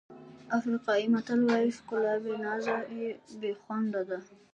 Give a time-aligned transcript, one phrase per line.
[0.57, 2.77] افریقایي متل وایي ښکلا بې نازه
[3.39, 4.17] بې خونده ده.